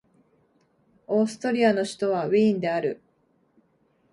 [1.05, 3.03] オーストリアの首都はウィーンである